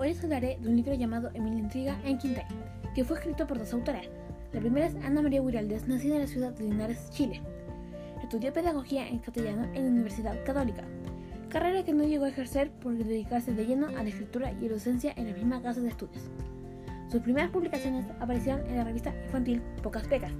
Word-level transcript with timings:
Hoy 0.00 0.08
les 0.08 0.24
hablaré 0.24 0.56
de 0.58 0.66
un 0.66 0.76
libro 0.76 0.94
llamado 0.94 1.28
Emilia 1.34 1.58
Intriga 1.58 2.00
en 2.06 2.16
Quintay, 2.16 2.46
que 2.94 3.04
fue 3.04 3.18
escrito 3.18 3.46
por 3.46 3.58
dos 3.58 3.74
autoras. 3.74 4.06
La 4.50 4.60
primera 4.60 4.86
es 4.86 4.94
Ana 5.04 5.20
María 5.20 5.42
Guiraldes, 5.42 5.86
nacida 5.86 6.14
en 6.14 6.22
la 6.22 6.26
ciudad 6.26 6.52
de 6.54 6.64
Linares, 6.64 7.10
Chile. 7.10 7.42
Estudió 8.22 8.50
pedagogía 8.50 9.06
en 9.06 9.18
castellano 9.18 9.64
en 9.74 9.84
la 9.84 9.90
Universidad 9.90 10.42
Católica, 10.46 10.84
carrera 11.50 11.84
que 11.84 11.92
no 11.92 12.04
llegó 12.04 12.24
a 12.24 12.30
ejercer 12.30 12.70
por 12.70 12.96
dedicarse 12.96 13.52
de 13.52 13.66
lleno 13.66 13.88
a 13.88 14.02
la 14.02 14.08
escritura 14.08 14.52
y 14.52 14.68
la 14.68 14.72
docencia 14.72 15.12
en 15.16 15.28
la 15.28 15.34
misma 15.34 15.60
casa 15.60 15.82
de 15.82 15.88
estudios. 15.88 16.30
Sus 17.10 17.20
primeras 17.20 17.50
publicaciones 17.50 18.06
aparecieron 18.20 18.66
en 18.68 18.78
la 18.78 18.84
revista 18.84 19.12
infantil 19.26 19.60
Pocas 19.82 20.06
Pecas, 20.06 20.32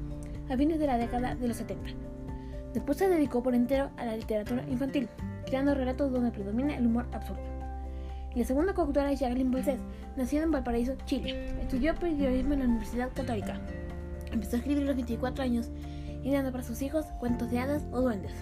a 0.49 0.57
fines 0.57 0.79
de 0.79 0.87
la 0.87 0.97
década 0.97 1.35
de 1.35 1.49
los 1.49 1.59
70. 1.59 1.91
Después 2.73 2.97
se 2.97 3.11
dedicó 3.11 3.43
por 3.43 3.55
entero 3.55 3.91
a 3.99 4.07
la 4.07 4.17
literatura 4.17 4.65
infantil, 4.71 5.11
creando 5.45 5.75
relatos 5.75 6.11
donde 6.11 6.31
predomina 6.31 6.79
el 6.79 6.87
humor 6.87 7.05
absurdo. 7.13 7.60
La 8.37 8.45
segunda 8.45 8.75
coautora 8.75 9.11
es 9.11 9.19
Jacqueline 9.19 9.51
Bolsés, 9.51 9.81
nacida 10.17 10.45
en 10.45 10.53
Valparaíso, 10.53 10.95
Chile. 11.05 11.49
Estudió 11.61 11.97
periodismo 11.97 12.55
en 12.55 12.61
la 12.61 12.67
Universidad 12.67 13.11
Católica. 13.13 13.61
Empezó 14.31 14.55
a 14.55 14.59
escribir 14.61 14.85
a 14.85 14.87
los 14.87 14.95
24 14.95 15.43
años, 15.43 15.69
ideando 16.23 16.53
para 16.53 16.63
sus 16.63 16.81
hijos 16.81 17.07
cuentos 17.19 17.51
de 17.51 17.59
hadas 17.59 17.85
o 17.91 18.01
duendes, 18.01 18.33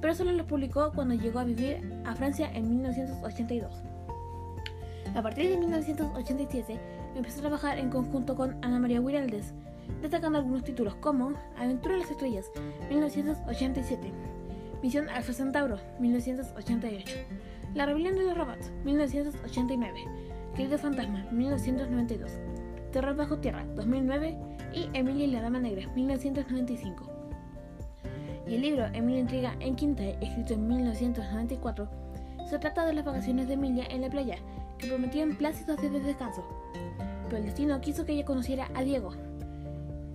pero 0.00 0.16
solo 0.16 0.32
los 0.32 0.46
publicó 0.46 0.90
cuando 0.92 1.14
llegó 1.14 1.38
a 1.38 1.44
vivir 1.44 2.02
a 2.04 2.16
Francia 2.16 2.50
en 2.52 2.68
1982. 2.70 3.72
A 5.14 5.22
partir 5.22 5.48
de 5.48 5.58
1987 5.58 6.80
empezó 7.14 7.38
a 7.38 7.42
trabajar 7.42 7.78
en 7.78 7.90
conjunto 7.90 8.34
con 8.34 8.56
Ana 8.64 8.80
María 8.80 9.00
Guiraldes, 9.00 9.52
destacando 10.02 10.38
algunos 10.38 10.64
títulos 10.64 10.96
como 10.96 11.34
Aventura 11.56 11.94
de 11.94 12.00
las 12.00 12.10
Estrellas, 12.10 12.46
1987, 12.88 14.12
Misión 14.82 15.08
Alfa 15.08 15.32
Centauro, 15.32 15.78
1988. 16.00 17.14
La 17.74 17.86
rebelión 17.86 18.16
de 18.16 18.24
los 18.24 18.36
robots, 18.36 18.72
1989. 18.84 20.04
Querido 20.56 20.76
fantasma, 20.76 21.24
1992. 21.30 22.32
Terror 22.90 23.14
bajo 23.14 23.38
tierra, 23.38 23.64
2009. 23.76 24.36
Y 24.74 24.88
Emilia 24.92 25.24
y 25.24 25.30
la 25.30 25.42
Dama 25.42 25.60
Negra, 25.60 25.88
1995. 25.94 27.04
Y 28.48 28.54
el 28.56 28.62
libro 28.62 28.86
Emilia 28.86 29.20
Intriga 29.20 29.54
en 29.60 29.76
Quinta, 29.76 30.02
escrito 30.02 30.54
en 30.54 30.66
1994, 30.66 31.88
se 32.48 32.58
trata 32.58 32.84
de 32.84 32.94
las 32.94 33.04
vacaciones 33.04 33.46
de 33.46 33.54
Emilia 33.54 33.86
en 33.88 34.00
la 34.00 34.10
playa, 34.10 34.38
que 34.78 34.88
prometían 34.88 35.36
plácidos 35.36 35.80
días 35.80 35.92
de 35.92 36.00
descanso. 36.00 36.44
Pero 37.24 37.36
el 37.36 37.44
destino 37.44 37.80
quiso 37.80 38.04
que 38.04 38.12
ella 38.12 38.24
conociera 38.24 38.68
a 38.74 38.82
Diego. 38.82 39.12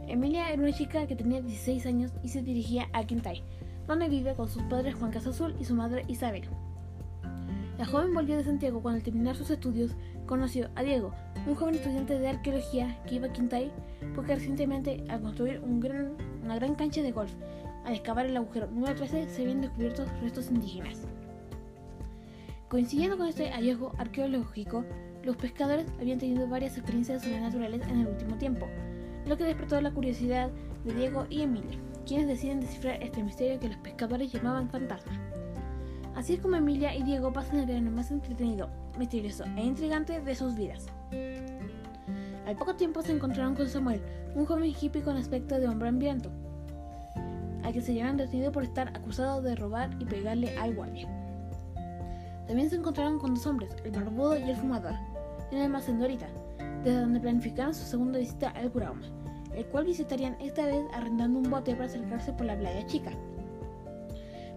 Emilia 0.07 0.51
era 0.51 0.61
una 0.61 0.73
chica 0.73 1.07
que 1.07 1.15
tenía 1.15 1.41
16 1.41 1.85
años 1.85 2.11
y 2.21 2.27
se 2.27 2.41
dirigía 2.41 2.89
a 2.91 3.05
Quintay, 3.05 3.41
donde 3.87 4.09
vive 4.09 4.35
con 4.35 4.49
sus 4.49 4.63
padres 4.63 4.95
Juan 4.95 5.15
Azul 5.15 5.55
y 5.57 5.63
su 5.63 5.73
madre 5.73 6.03
Isabel. 6.07 6.49
La 7.77 7.85
joven 7.85 8.13
volvió 8.13 8.37
de 8.37 8.43
Santiago 8.43 8.81
cuando 8.81 8.99
al 8.99 9.03
terminar 9.03 9.35
sus 9.35 9.49
estudios 9.49 9.91
conoció 10.25 10.69
a 10.75 10.83
Diego, 10.83 11.13
un 11.45 11.55
joven 11.55 11.75
estudiante 11.75 12.17
de 12.17 12.29
arqueología 12.29 12.97
que 13.05 13.15
iba 13.15 13.27
a 13.27 13.33
Quintay 13.33 13.69
porque 14.15 14.35
recientemente 14.35 15.03
al 15.09 15.21
construir 15.21 15.59
una 15.59 16.55
gran 16.55 16.75
cancha 16.75 17.01
de 17.01 17.11
golf, 17.11 17.33
al 17.83 17.93
excavar 17.93 18.27
el 18.27 18.37
agujero 18.37 18.67
número 18.67 18.95
13 18.95 19.27
se 19.27 19.41
habían 19.41 19.61
descubierto 19.61 20.05
restos 20.21 20.49
indígenas. 20.49 21.01
Coincidiendo 22.69 23.17
con 23.17 23.27
este 23.27 23.51
hallazgo 23.51 23.91
arqueológico, 23.97 24.85
los 25.23 25.35
pescadores 25.35 25.85
habían 25.99 26.19
tenido 26.19 26.47
varias 26.47 26.77
experiencias 26.77 27.23
sobrenaturales 27.23 27.85
en 27.87 27.99
el 27.99 28.07
último 28.07 28.37
tiempo, 28.37 28.67
lo 29.27 29.37
que 29.37 29.43
despertó 29.43 29.81
la 29.81 29.91
curiosidad 29.91 30.49
de 30.85 30.93
Diego 30.93 31.25
y 31.29 31.41
Emilia, 31.41 31.77
quienes 32.07 32.27
deciden 32.27 32.61
descifrar 32.61 33.03
este 33.03 33.21
misterio 33.21 33.59
que 33.59 33.67
los 33.67 33.77
pescadores 33.77 34.31
llamaban 34.31 34.69
fantasma. 34.69 35.13
Así 36.15 36.33
es 36.33 36.39
como 36.39 36.55
Emilia 36.55 36.95
y 36.95 37.03
Diego 37.03 37.33
pasan 37.33 37.57
el 37.57 37.65
verano 37.65 37.91
más 37.91 38.09
entretenido, 38.09 38.69
misterioso 38.97 39.43
e 39.57 39.65
intrigante 39.65 40.21
de 40.21 40.35
sus 40.35 40.55
vidas. 40.55 40.85
Al 42.45 42.55
poco 42.55 42.75
tiempo 42.75 43.01
se 43.01 43.11
encontraron 43.11 43.53
con 43.53 43.67
Samuel, 43.67 44.01
un 44.33 44.45
joven 44.45 44.73
hippie 44.79 45.01
con 45.01 45.17
aspecto 45.17 45.59
de 45.59 45.67
hombre 45.67 45.89
hambriento, 45.89 46.31
al 47.63 47.73
que 47.73 47.81
se 47.81 47.93
llevan 47.93 48.15
detenido 48.15 48.51
por 48.51 48.63
estar 48.63 48.89
acusado 48.89 49.41
de 49.41 49.55
robar 49.55 49.89
y 49.99 50.05
pegarle 50.05 50.57
al 50.57 50.73
guardia. 50.73 51.07
También 52.47 52.69
se 52.69 52.77
encontraron 52.77 53.19
con 53.19 53.33
dos 53.33 53.45
hombres, 53.45 53.75
el 53.83 53.91
barbudo 53.91 54.37
y 54.37 54.43
el 54.43 54.55
fumador, 54.55 54.93
en 55.51 55.57
el 55.57 55.63
almacén 55.63 55.99
Dorita, 55.99 56.27
desde 56.83 57.01
donde 57.01 57.19
planificaron 57.19 57.73
su 57.73 57.83
segunda 57.83 58.19
visita 58.19 58.51
al 58.51 58.71
Curauma, 58.71 59.07
el 59.53 59.65
cual 59.65 59.85
visitarían 59.85 60.37
esta 60.39 60.65
vez 60.65 60.85
arrendando 60.93 61.39
un 61.39 61.49
bote 61.49 61.73
para 61.73 61.85
acercarse 61.85 62.31
por 62.31 62.45
la 62.45 62.57
playa 62.57 62.85
chica 62.85 63.11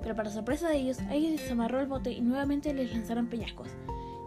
pero 0.09 0.17
para 0.17 0.31
sorpresa 0.31 0.71
de 0.71 0.79
ellos, 0.79 1.01
alguien 1.11 1.37
les 1.37 1.51
amarró 1.51 1.81
el 1.81 1.87
bote 1.87 2.11
y 2.11 2.23
nuevamente 2.23 2.73
les 2.73 2.95
lanzaron 2.95 3.27
peñascos. 3.27 3.69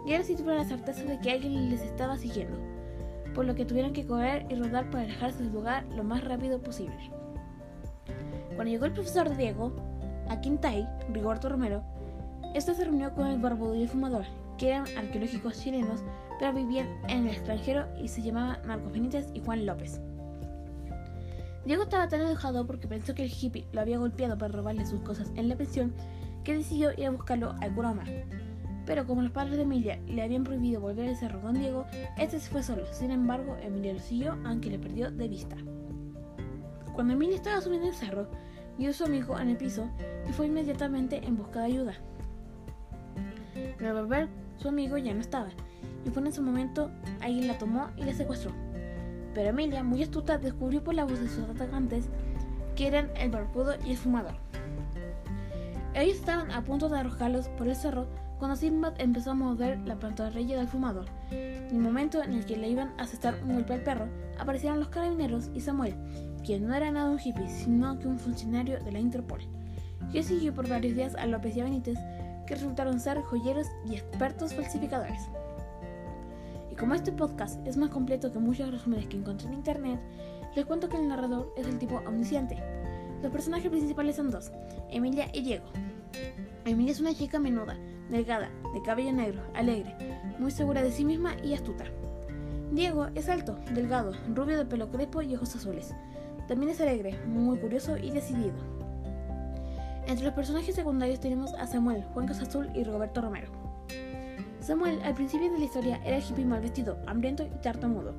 Y 0.06 0.12
ahora 0.12 0.24
sí 0.24 0.36
tuvieron 0.36 0.58
la 0.58 0.70
certeza 0.70 1.04
de 1.06 1.20
que 1.20 1.32
alguien 1.32 1.72
les 1.72 1.82
estaba 1.82 2.20
siguiendo, 2.20 2.56
por 3.34 3.46
lo 3.46 3.56
que 3.56 3.66
tuvieron 3.66 3.92
que 3.92 4.06
correr 4.06 4.46
y 4.52 4.54
rodar 4.54 4.92
para 4.92 5.06
alejarse 5.06 5.42
del 5.42 5.52
lugar 5.52 5.84
lo 5.96 6.04
más 6.04 6.24
rápido 6.24 6.62
posible. 6.62 7.10
Cuando 8.56 8.66
llegó 8.66 8.86
el 8.86 8.94
profesor 8.94 9.36
Diego, 9.36 9.74
a 10.30 10.40
Quintay, 10.40 10.88
Rigoberto 11.12 11.50
Romero, 11.50 11.84
este 12.54 12.76
se 12.76 12.86
reunió 12.86 13.16
con 13.16 13.26
el 13.26 13.40
barbudo 13.40 13.74
y 13.74 13.82
el 13.82 13.90
fumador, 13.90 14.26
que 14.60 14.68
eran 14.68 14.86
arqueológicos 15.00 15.64
chilenos, 15.64 16.04
pero 16.38 16.54
vivían 16.54 16.90
en 17.08 17.26
el 17.26 17.34
extranjero 17.34 17.88
y 18.00 18.08
se 18.08 18.22
llamaban 18.22 18.60
Marcos 18.68 18.92
Benítez 18.92 19.32
y 19.34 19.40
Juan 19.40 19.66
López. 19.66 20.00
Diego 21.66 21.84
estaba 21.84 22.08
tan 22.08 22.22
enojado 22.22 22.66
porque 22.66 22.88
pensó 22.88 23.14
que 23.14 23.24
el 23.24 23.32
hippie 23.32 23.68
lo 23.72 23.82
había 23.82 24.00
golpeado 24.00 24.38
para 24.38 24.54
robarle 24.54 24.86
sus 24.86 25.02
cosas 25.02 25.32
en 25.36 25.48
la 25.48 25.56
pensión 25.56 25.94
que 26.44 26.56
decidió 26.56 26.92
ir 26.98 27.06
a 27.06 27.12
buscarlo 27.12 27.56
al 27.62 27.74
Kurama. 27.74 28.04
Pero 28.86 29.06
como 29.06 29.22
los 29.22 29.32
padres 29.32 29.58
de 29.58 29.64
Emilia 29.64 30.00
le 30.08 30.24
habían 30.24 30.44
prohibido 30.44 30.82
volver 30.82 31.10
al 31.10 31.16
cerro 31.16 31.40
con 31.42 31.54
Diego, 31.54 31.86
este 32.18 32.40
se 32.40 32.50
fue 32.50 32.64
solo. 32.64 32.84
Sin 32.92 33.12
embargo, 33.12 33.56
Emilia 33.62 33.94
lo 33.94 34.00
siguió 34.00 34.38
aunque 34.44 34.72
le 34.72 34.80
perdió 34.80 35.12
de 35.12 35.28
vista. 35.28 35.56
Cuando 36.94 37.14
Emilia 37.14 37.36
estaba 37.36 37.62
subiendo 37.62 37.88
el 37.88 37.94
cerro, 37.94 38.28
vio 38.78 38.90
a 38.90 38.94
su 38.94 39.06
amigo 39.06 39.40
en 39.40 39.50
el 39.50 39.58
piso 39.58 39.88
y 40.28 40.34
fue 40.34 40.48
inmediatamente 40.48 41.24
en 41.24 41.38
busca 41.38 41.60
de 41.60 41.66
ayuda. 41.66 41.94
Pero 43.78 43.92
al 43.92 44.04
volver, 44.04 44.30
su 44.58 44.68
amigo 44.68 44.98
ya 44.98 45.14
no 45.14 45.22
estaba, 45.22 45.50
y 46.06 46.10
fue 46.10 46.22
en 46.24 46.28
ese 46.28 46.42
momento 46.42 46.92
alguien 47.22 47.48
la 47.48 47.58
tomó 47.58 47.90
y 47.98 48.04
la 48.04 48.14
secuestró. 48.14 48.52
Pero 49.34 49.50
Emilia, 49.50 49.84
muy 49.84 50.04
astuta, 50.04 50.38
descubrió 50.38 50.84
por 50.84 50.94
la 50.94 51.06
voz 51.06 51.20
de 51.20 51.30
sus 51.30 51.44
atacantes 51.50 52.06
que 52.76 52.88
eran 52.88 53.10
el 53.18 53.32
barbudo 53.32 53.76
y 53.86 53.92
el 53.92 53.98
fumador. 53.98 54.36
Ellos 55.94 56.18
estaban 56.18 56.52
a 56.52 56.64
punto 56.64 56.90
de 56.90 57.00
arrojarlos 57.00 57.50
por 57.50 57.68
el 57.68 57.76
cerro 57.76 58.08
cuando 58.40 58.56
Sinbad 58.56 58.94
empezó 58.98 59.32
a 59.32 59.36
mover 59.36 59.78
la 59.86 60.00
pantorrilla 60.00 60.58
del 60.58 60.68
fumador. 60.68 61.06
En 61.30 61.76
el 61.76 61.80
momento 61.80 62.24
en 62.24 62.34
el 62.34 62.46
que 62.46 62.58
le 62.58 62.70
iban 62.70 62.92
a 62.98 63.04
asestar 63.04 63.36
un 63.44 63.54
golpe 63.54 63.74
al 63.74 63.84
perro, 63.84 64.08
aparecieron 64.40 64.80
los 64.80 64.90
carabineros 64.90 65.52
y 65.54 65.62
Samuel, 65.62 65.96
quien 66.44 66.68
no 66.68 66.74
era 66.74 66.90
nada 66.92 67.12
un 67.12 67.20
hippie, 67.20 67.48
sino 67.50 68.00
que 68.00 68.08
un 68.08 68.18
funcionario 68.18 68.80
de 68.84 68.92
la 68.92 69.00
Interpol, 69.00 69.42
que 70.12 70.24
siguió 70.24 70.56
por 70.56 70.68
varios 70.68 70.96
días 70.96 71.14
a 71.16 71.28
López 71.28 71.56
y 71.56 71.60
a 71.60 71.66
Benítez, 71.66 72.00
que 72.48 72.56
resultaron 72.56 73.00
ser 73.00 73.22
joyeros 73.22 73.68
y 73.88 73.94
expertos 73.94 74.54
falsificadores. 74.56 75.22
Como 76.82 76.96
este 76.96 77.12
podcast 77.12 77.60
es 77.68 77.78
más 77.78 77.92
completo 77.92 78.32
que 78.32 78.40
muchos 78.40 78.72
resúmenes 78.72 79.06
que 79.06 79.16
encontré 79.16 79.48
en 79.48 79.54
internet, 79.54 80.00
les 80.56 80.66
cuento 80.66 80.90
que 80.90 80.98
el 80.98 81.08
narrador 81.08 81.54
es 81.56 81.68
el 81.68 81.78
tipo 81.78 81.98
omnisciente. 82.08 82.58
Los 83.22 83.32
personajes 83.32 83.70
principales 83.70 84.16
son 84.16 84.32
dos, 84.32 84.52
Emilia 84.90 85.28
y 85.32 85.44
Diego. 85.44 85.66
Emilia 86.66 86.92
es 86.92 87.00
una 87.00 87.14
chica 87.14 87.38
menuda, 87.38 87.78
delgada, 88.10 88.50
de 88.74 88.82
cabello 88.82 89.14
negro, 89.14 89.44
alegre, 89.54 89.96
muy 90.40 90.50
segura 90.50 90.82
de 90.82 90.92
sí 90.92 91.06
misma 91.06 91.36
y 91.44 91.54
astuta. 91.54 91.86
Diego 92.72 93.10
es 93.14 93.30
alto, 93.30 93.60
delgado, 93.76 94.14
rubio 94.34 94.58
de 94.58 94.66
pelo 94.66 94.90
crespo 94.90 95.22
y 95.22 95.36
ojos 95.36 95.56
azules. 95.56 95.94
También 96.48 96.72
es 96.72 96.82
alegre, 96.82 97.16
muy 97.28 97.60
curioso 97.60 97.96
y 97.96 98.10
decidido. 98.10 98.58
Entre 100.08 100.26
los 100.26 100.34
personajes 100.34 100.74
secundarios 100.74 101.20
tenemos 101.20 101.54
a 101.54 101.68
Samuel, 101.68 102.04
Juan 102.06 102.28
Azul 102.28 102.72
y 102.74 102.84
Roberto 102.84 103.22
Romero. 103.22 103.71
Samuel 104.72 105.02
al 105.04 105.16
principio 105.16 105.52
de 105.52 105.60
la 105.60 105.66
historia 105.66 106.00
era 106.06 106.20
hippie 106.20 106.46
mal 106.46 106.62
vestido, 106.62 106.98
hambriento 107.06 107.44
y 107.44 107.62
tartamudo, 107.62 108.14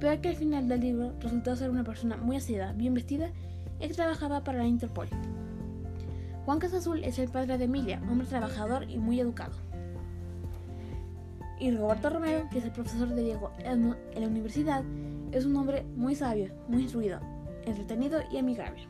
pero 0.00 0.20
que 0.20 0.30
al 0.30 0.34
final 0.34 0.66
del 0.66 0.80
libro 0.80 1.12
resultó 1.20 1.54
ser 1.54 1.70
una 1.70 1.84
persona 1.84 2.16
muy 2.16 2.34
aseada, 2.34 2.72
bien 2.72 2.92
vestida 2.92 3.30
y 3.78 3.86
que 3.86 3.94
trabajaba 3.94 4.42
para 4.42 4.58
la 4.58 4.66
Interpol. 4.66 5.06
Juan 6.44 6.58
Azul 6.60 7.04
es 7.04 7.20
el 7.20 7.28
padre 7.28 7.56
de 7.56 7.66
Emilia, 7.66 8.02
hombre 8.10 8.26
trabajador 8.26 8.90
y 8.90 8.98
muy 8.98 9.20
educado. 9.20 9.52
Y 11.60 11.70
Roberto 11.70 12.10
Romero, 12.10 12.48
que 12.50 12.58
es 12.58 12.64
el 12.64 12.72
profesor 12.72 13.06
de 13.06 13.22
Diego 13.22 13.52
en 13.60 13.90
la 13.90 14.26
universidad, 14.26 14.82
es 15.30 15.44
un 15.44 15.54
hombre 15.54 15.84
muy 15.94 16.16
sabio, 16.16 16.52
muy 16.66 16.82
instruido, 16.82 17.20
entretenido 17.64 18.18
y 18.32 18.38
amigable. 18.38 18.88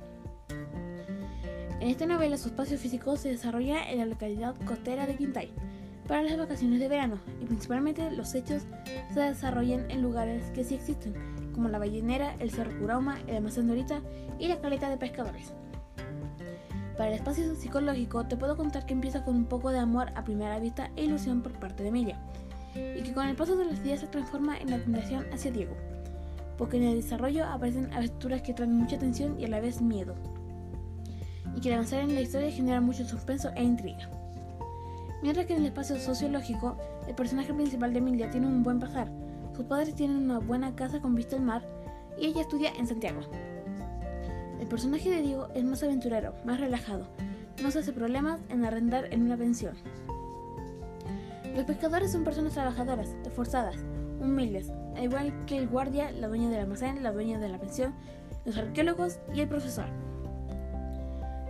En 1.78 1.90
esta 1.90 2.06
novela 2.06 2.38
su 2.38 2.48
espacio 2.48 2.78
físico 2.78 3.18
se 3.18 3.28
desarrolla 3.28 3.90
en 3.90 3.98
la 3.98 4.06
localidad 4.06 4.54
costera 4.64 5.06
de 5.06 5.16
Quintay, 5.16 5.52
para 6.06 6.22
las 6.22 6.36
vacaciones 6.36 6.80
de 6.80 6.88
verano 6.88 7.18
y 7.40 7.46
principalmente 7.46 8.10
los 8.10 8.34
hechos 8.34 8.62
se 9.12 9.20
desarrollan 9.20 9.90
en 9.90 10.02
lugares 10.02 10.50
que 10.50 10.64
sí 10.64 10.74
existen, 10.74 11.14
como 11.54 11.68
la 11.68 11.78
ballenera, 11.78 12.34
el 12.38 12.50
Cerro 12.50 12.76
Curauma, 12.78 13.20
el 13.26 13.36
almacén 13.36 13.68
Dorita 13.68 14.00
y 14.38 14.48
la 14.48 14.60
caleta 14.60 14.90
de 14.90 14.96
pescadores. 14.96 15.52
Para 16.96 17.08
el 17.08 17.14
espacio 17.14 17.54
psicológico 17.54 18.26
te 18.26 18.36
puedo 18.36 18.56
contar 18.56 18.84
que 18.84 18.92
empieza 18.92 19.24
con 19.24 19.36
un 19.36 19.44
poco 19.46 19.70
de 19.70 19.78
amor 19.78 20.10
a 20.14 20.24
primera 20.24 20.58
vista 20.58 20.90
e 20.96 21.04
ilusión 21.04 21.42
por 21.42 21.52
parte 21.52 21.82
de 21.82 21.88
Emilia, 21.88 22.18
y 22.74 23.02
que 23.02 23.12
con 23.12 23.26
el 23.26 23.36
paso 23.36 23.56
de 23.56 23.64
los 23.64 23.82
días 23.82 24.00
se 24.00 24.06
transforma 24.06 24.58
en 24.58 24.72
admiración 24.72 25.24
hacia 25.32 25.50
Diego, 25.50 25.74
porque 26.58 26.76
en 26.76 26.84
el 26.84 26.96
desarrollo 26.96 27.46
aparecen 27.46 27.92
aventuras 27.92 28.42
que 28.42 28.54
traen 28.54 28.74
mucha 28.76 28.98
tensión 28.98 29.38
y 29.40 29.44
a 29.44 29.48
la 29.48 29.60
vez 29.60 29.80
miedo, 29.80 30.14
y 31.56 31.60
que 31.60 31.72
avanzar 31.72 32.00
en 32.00 32.14
la 32.14 32.20
historia 32.20 32.50
genera 32.50 32.80
mucho 32.80 33.04
suspenso 33.04 33.50
e 33.54 33.62
intriga. 33.62 34.10
Mientras 35.22 35.46
que 35.46 35.54
en 35.54 35.60
el 35.60 35.66
espacio 35.66 35.98
sociológico, 35.98 36.76
el 37.06 37.14
personaje 37.14 37.54
principal 37.54 37.92
de 37.92 38.00
Emilia 38.00 38.30
tiene 38.30 38.48
un 38.48 38.62
buen 38.62 38.80
pasar, 38.80 39.08
sus 39.54 39.64
padres 39.66 39.94
tienen 39.94 40.16
una 40.16 40.40
buena 40.40 40.74
casa 40.74 41.00
con 41.00 41.14
vista 41.14 41.36
al 41.36 41.42
mar 41.42 41.62
y 42.18 42.26
ella 42.26 42.40
estudia 42.40 42.72
en 42.78 42.86
Santiago. 42.86 43.20
El 44.60 44.66
personaje 44.66 45.10
de 45.10 45.22
Diego 45.22 45.48
es 45.54 45.64
más 45.64 45.82
aventurero, 45.82 46.34
más 46.44 46.58
relajado, 46.58 47.06
no 47.62 47.70
se 47.70 47.80
hace 47.80 47.92
problemas 47.92 48.40
en 48.48 48.64
arrendar 48.64 49.12
en 49.12 49.22
una 49.22 49.36
pensión. 49.36 49.74
Los 51.54 51.64
pescadores 51.66 52.10
son 52.10 52.24
personas 52.24 52.54
trabajadoras, 52.54 53.14
esforzadas, 53.24 53.76
humildes, 54.20 54.70
al 54.96 55.04
igual 55.04 55.44
que 55.46 55.58
el 55.58 55.68
guardia, 55.68 56.10
la 56.10 56.28
dueña 56.28 56.48
del 56.48 56.60
almacén, 56.60 57.02
la 57.02 57.12
dueña 57.12 57.38
de 57.38 57.48
la 57.48 57.58
pensión, 57.58 57.94
los 58.44 58.56
arqueólogos 58.56 59.18
y 59.34 59.40
el 59.40 59.48
profesor. 59.48 59.86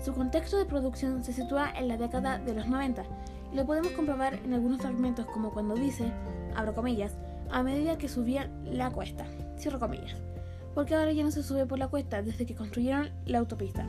Su 0.05 0.13
contexto 0.13 0.59
de 0.59 0.65
producción 0.65 1.23
se 1.23 1.33
sitúa 1.33 1.71
en 1.71 1.87
la 1.89 1.97
década 1.97 2.39
de 2.39 2.55
los 2.55 2.67
90 2.67 3.05
y 3.05 3.42
lo 3.54 3.66
podemos 3.66 3.93
comprobar 3.93 4.34
en 4.34 4.54
algunos 4.54 4.81
fragmentos 4.81 5.26
como 5.26 5.50
cuando 5.50 5.75
dice, 5.75 6.12
abro 6.56 6.75
comillas, 6.75 7.16
a 7.50 7.62
medida 7.62 7.99
que 7.99 8.08
subía 8.08 8.50
la 8.64 8.90
cuesta, 8.90 9.26
cierro 9.58 9.78
comillas, 9.78 10.16
porque 10.75 10.94
ahora 10.94 11.12
ya 11.12 11.22
no 11.22 11.31
se 11.31 11.43
sube 11.43 11.66
por 11.66 11.78
la 11.78 11.88
cuesta 11.88 12.22
desde 12.22 12.46
que 12.46 12.54
construyeron 12.54 13.10
la 13.26 13.38
autopista. 13.38 13.87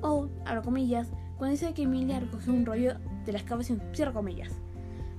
O, 0.00 0.28
abro 0.44 0.62
comillas, 0.62 1.08
cuando 1.36 1.52
dice 1.52 1.74
que 1.74 1.82
Emilia 1.82 2.20
recogió 2.20 2.52
un 2.52 2.64
rollo 2.64 2.94
de 3.26 3.32
la 3.32 3.38
excavación, 3.38 3.82
cierro 3.92 4.14
comillas. 4.14 4.52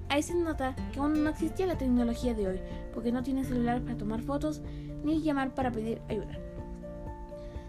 Ahí 0.10 0.24
se 0.24 0.34
nota 0.34 0.76
que 0.94 1.00
aún 1.00 1.24
no 1.24 1.30
existía 1.30 1.68
la 1.68 1.78
tecnología 1.78 2.34
de 2.34 2.48
hoy, 2.48 2.60
porque 2.94 3.12
no 3.12 3.24
tiene 3.24 3.44
celular 3.44 3.82
para 3.82 3.98
tomar 3.98 4.22
fotos 4.22 4.62
ni 5.04 5.22
llamar 5.22 5.54
para 5.54 5.72
pedir 5.72 6.02
ayuda. 6.10 6.40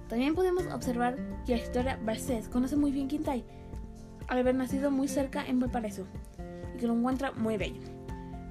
También 0.08 0.34
podemos 0.34 0.66
observar 0.69 1.16
que 1.44 1.56
la 1.56 1.62
historia 1.62 1.99
Barcés 2.02 2.49
conoce 2.49 2.76
muy 2.76 2.93
bien 2.93 3.08
Quintay, 3.08 3.44
al 4.29 4.39
haber 4.39 4.55
nacido 4.55 4.91
muy 4.91 5.09
cerca 5.09 5.45
en 5.45 5.59
Valparaíso, 5.59 6.07
y 6.75 6.79
que 6.79 6.87
lo 6.87 6.95
encuentra 6.95 7.33
muy 7.33 7.57
bello. 7.57 7.81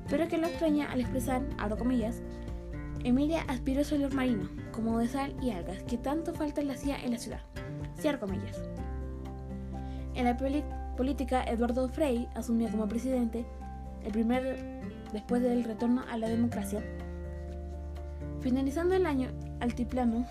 Pero 0.09 0.27
que 0.27 0.37
lo 0.37 0.47
extraña 0.47 0.91
al 0.91 1.01
expresar, 1.01 1.43
abro 1.57 1.77
comillas, 1.77 2.21
Emilia 3.03 3.43
aspiró 3.47 3.81
al 3.81 4.13
marino, 4.13 4.49
como 4.71 4.97
de 4.99 5.07
sal 5.07 5.35
y 5.41 5.51
algas, 5.51 5.83
que 5.83 5.97
tanto 5.97 6.33
falta 6.33 6.61
le 6.61 6.73
hacía 6.73 6.97
en 7.03 7.11
la 7.11 7.19
ciudad. 7.19 7.41
Cierro 7.99 8.19
comillas. 8.19 8.59
En 10.15 10.25
la 10.25 10.35
política, 10.97 11.43
Eduardo 11.43 11.87
Frei 11.89 12.27
asumió 12.35 12.69
como 12.69 12.87
presidente, 12.87 13.45
el 14.03 14.11
primer 14.11 14.81
después 15.13 15.41
del 15.41 15.63
retorno 15.63 16.03
a 16.09 16.17
la 16.17 16.27
democracia. 16.27 16.83
Finalizando 18.41 18.95
el 18.95 19.05
año, 19.05 19.29
altiplano 19.59 20.25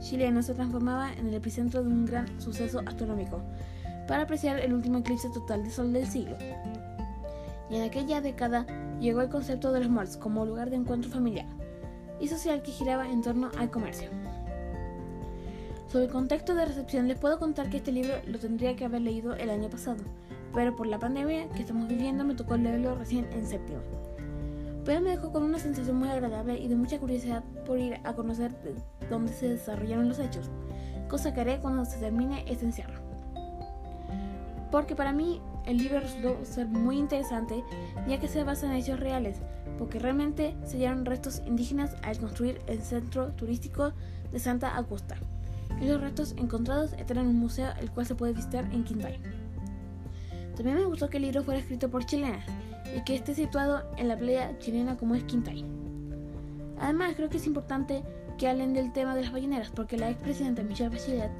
chileno 0.00 0.42
se 0.42 0.54
transformaba 0.54 1.12
en 1.12 1.28
el 1.28 1.34
epicentro 1.34 1.82
de 1.82 1.88
un 1.88 2.04
gran 2.04 2.40
suceso 2.40 2.80
astronómico 2.86 3.42
para 4.06 4.22
apreciar 4.22 4.58
el 4.58 4.72
último 4.72 4.98
eclipse 4.98 5.28
total 5.30 5.64
de 5.64 5.70
sol 5.70 5.92
del 5.92 6.06
siglo. 6.06 6.36
Y 7.70 7.76
en 7.76 7.82
aquella 7.82 8.20
década 8.20 8.66
llegó 9.00 9.20
el 9.20 9.28
concepto 9.28 9.72
de 9.72 9.80
los 9.80 9.90
malls 9.90 10.16
como 10.16 10.44
lugar 10.44 10.70
de 10.70 10.76
encuentro 10.76 11.10
familiar 11.10 11.46
y 12.20 12.28
social 12.28 12.62
que 12.62 12.72
giraba 12.72 13.08
en 13.08 13.22
torno 13.22 13.50
al 13.58 13.70
comercio. 13.70 14.08
Sobre 15.88 16.06
el 16.06 16.10
contexto 16.10 16.54
de 16.54 16.64
recepción 16.64 17.06
les 17.06 17.18
puedo 17.18 17.38
contar 17.38 17.70
que 17.70 17.76
este 17.76 17.92
libro 17.92 18.14
lo 18.26 18.38
tendría 18.38 18.74
que 18.74 18.84
haber 18.84 19.02
leído 19.02 19.34
el 19.34 19.50
año 19.50 19.70
pasado, 19.70 20.02
pero 20.52 20.74
por 20.74 20.86
la 20.86 20.98
pandemia 20.98 21.48
que 21.50 21.60
estamos 21.60 21.86
viviendo 21.88 22.24
me 22.24 22.34
tocó 22.34 22.56
leerlo 22.56 22.94
recién 22.94 23.28
en 23.32 23.46
séptimo. 23.46 23.78
Pero 24.84 25.00
me 25.00 25.10
dejó 25.10 25.32
con 25.32 25.44
una 25.44 25.58
sensación 25.58 25.96
muy 25.96 26.08
agradable 26.08 26.58
y 26.58 26.68
de 26.68 26.76
mucha 26.76 26.98
curiosidad 26.98 27.44
por 27.64 27.78
ir 27.78 28.00
a 28.04 28.12
conocer 28.12 28.52
dónde 29.08 29.32
se 29.32 29.48
desarrollaron 29.48 30.08
los 30.08 30.18
hechos, 30.18 30.50
cosa 31.08 31.32
que 31.32 31.40
haré 31.42 31.58
cuando 31.60 31.84
se 31.84 31.98
termine 31.98 32.44
este 32.48 32.66
encierro. 32.66 33.03
Porque 34.74 34.96
para 34.96 35.12
mí 35.12 35.40
el 35.66 35.78
libro 35.78 36.00
resultó 36.00 36.36
ser 36.44 36.66
muy 36.66 36.98
interesante 36.98 37.62
ya 38.08 38.18
que 38.18 38.26
se 38.26 38.42
basa 38.42 38.66
en 38.66 38.72
hechos 38.72 38.98
reales, 38.98 39.36
porque 39.78 40.00
realmente 40.00 40.56
se 40.64 40.78
hallaron 40.78 41.04
restos 41.04 41.42
indígenas 41.46 41.94
al 42.02 42.18
construir 42.18 42.60
el 42.66 42.82
centro 42.82 43.28
turístico 43.34 43.92
de 44.32 44.40
Santa 44.40 44.74
Augusta 44.74 45.14
y 45.80 45.86
los 45.86 46.00
restos 46.00 46.34
encontrados 46.38 46.92
están 46.94 47.18
en 47.18 47.28
un 47.28 47.38
museo 47.38 47.68
el 47.80 47.92
cual 47.92 48.04
se 48.04 48.16
puede 48.16 48.32
visitar 48.32 48.64
en 48.72 48.82
Quintay. 48.82 49.20
También 50.56 50.78
me 50.78 50.86
gustó 50.86 51.08
que 51.08 51.18
el 51.18 51.22
libro 51.22 51.44
fuera 51.44 51.60
escrito 51.60 51.88
por 51.88 52.04
chilenas 52.04 52.44
y 52.96 53.00
que 53.04 53.14
esté 53.14 53.32
situado 53.32 53.84
en 53.96 54.08
la 54.08 54.18
playa 54.18 54.58
chilena 54.58 54.96
como 54.96 55.14
es 55.14 55.22
Quintay. 55.22 55.64
Además, 56.80 57.12
creo 57.14 57.28
que 57.28 57.36
es 57.36 57.46
importante 57.46 58.02
que 58.38 58.48
hablen 58.48 58.74
del 58.74 58.92
tema 58.92 59.14
de 59.14 59.22
las 59.22 59.30
balleneras 59.30 59.70
porque 59.70 59.96
la 59.96 60.10
expresidenta 60.10 60.64
Michelle 60.64 60.90
Bachelet 60.90 61.30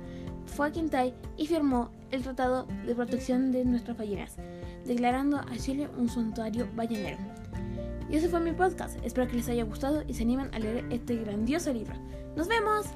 fue 0.47 0.69
a 0.69 0.73
Quintay 0.73 1.15
y 1.37 1.47
firmó 1.47 1.91
el 2.11 2.23
Tratado 2.23 2.67
de 2.87 2.95
Protección 2.95 3.53
de 3.53 3.65
nuestras 3.65 3.97
ballenas, 3.97 4.37
declarando 4.85 5.39
a 5.39 5.57
Chile 5.57 5.89
un 5.99 6.09
santuario 6.09 6.69
ballenero. 6.75 7.19
Y 8.11 8.17
ese 8.17 8.29
fue 8.29 8.41
mi 8.41 8.53
podcast. 8.53 8.99
Espero 9.03 9.27
que 9.29 9.37
les 9.37 9.49
haya 9.49 9.65
gustado 9.65 10.03
y 10.07 10.15
se 10.15 10.23
animen 10.23 10.55
a 10.55 10.59
leer 10.59 10.85
este 10.91 11.17
grandioso 11.17 11.73
libro. 11.73 11.95
¡Nos 12.37 12.49
vemos! 12.49 12.87